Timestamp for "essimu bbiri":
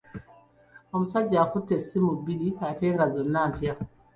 1.79-2.49